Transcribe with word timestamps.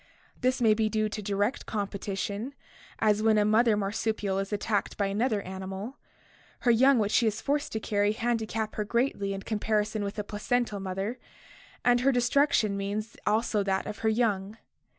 This 0.39 0.59
may 0.63 0.73
be 0.73 0.89
due 0.89 1.09
to 1.09 1.21
direct 1.21 1.67
competition, 1.67 2.55
as 2.97 3.21
when 3.21 3.37
a 3.37 3.45
mother 3.45 3.77
marsupial 3.77 4.39
is 4.39 4.51
attacked 4.51 4.97
by 4.97 5.05
another 5.05 5.43
animal; 5.43 5.99
her 6.61 6.71
young 6.71 6.97
which 6.97 7.11
she 7.11 7.27
is 7.27 7.39
forced 7.39 7.71
to 7.73 7.79
carry 7.79 8.13
handicap 8.13 8.73
her 8.77 8.83
greatly 8.83 9.31
in 9.31 9.43
comparison 9.43 10.03
with 10.03 10.17
a 10.17 10.23
placental 10.23 10.79
mother, 10.79 11.19
and 11.85 11.99
her 11.99 12.11
destruction 12.11 12.75
means 12.75 13.15
also 13.27 13.61
that 13.61 13.85
of 13.85 13.99
her 13.99 14.09
young. 14.09 14.57